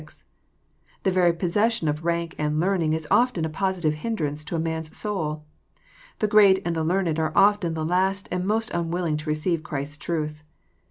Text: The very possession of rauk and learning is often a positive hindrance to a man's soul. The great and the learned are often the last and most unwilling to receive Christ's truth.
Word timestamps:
The 1.03 1.11
very 1.11 1.31
possession 1.31 1.87
of 1.87 2.01
rauk 2.01 2.33
and 2.39 2.59
learning 2.59 2.93
is 2.93 3.07
often 3.11 3.45
a 3.45 3.49
positive 3.49 3.93
hindrance 3.93 4.43
to 4.45 4.55
a 4.55 4.59
man's 4.59 4.97
soul. 4.97 5.45
The 6.17 6.27
great 6.27 6.57
and 6.65 6.75
the 6.75 6.83
learned 6.83 7.19
are 7.19 7.31
often 7.35 7.75
the 7.75 7.85
last 7.85 8.27
and 8.31 8.43
most 8.47 8.71
unwilling 8.71 9.17
to 9.17 9.29
receive 9.29 9.61
Christ's 9.61 9.97
truth. 9.97 10.41